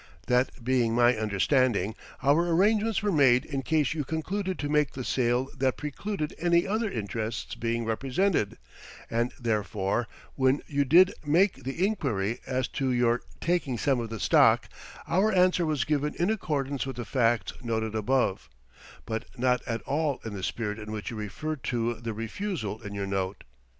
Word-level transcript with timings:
That 0.25 0.63
being 0.65 0.95
my 0.95 1.15
understanding, 1.15 1.93
our 2.23 2.49
arrangements 2.49 3.03
were 3.03 3.11
made 3.11 3.45
in 3.45 3.61
case 3.61 3.93
you 3.93 4.03
concluded 4.03 4.57
to 4.57 4.67
make 4.67 4.93
the 4.93 5.03
sale 5.03 5.49
that 5.55 5.77
precluded 5.77 6.33
any 6.39 6.65
other 6.65 6.89
interests 6.89 7.53
being 7.53 7.85
represented, 7.85 8.57
and 9.11 9.31
therefore, 9.39 10.07
when 10.33 10.63
you 10.65 10.85
did 10.85 11.13
make 11.23 11.65
the 11.65 11.85
inquiry 11.85 12.39
as 12.47 12.67
to 12.69 12.91
your 12.91 13.21
taking 13.39 13.77
some 13.77 13.99
of 13.99 14.09
the 14.09 14.19
stock, 14.19 14.67
our 15.07 15.31
answer 15.31 15.67
was 15.67 15.83
given 15.83 16.15
in 16.15 16.31
accordance 16.31 16.83
with 16.87 16.95
the 16.95 17.05
facts 17.05 17.53
noted 17.61 17.93
above, 17.93 18.49
but 19.05 19.25
not 19.37 19.61
at 19.67 19.83
all 19.83 20.19
in 20.25 20.33
the 20.33 20.41
spirit 20.41 20.79
in 20.79 20.91
which 20.91 21.11
you 21.11 21.15
refer 21.15 21.55
to 21.55 21.93
the 21.93 22.11
refusal 22.15 22.81
in 22.81 22.95
your 22.95 23.05
note. 23.05 23.43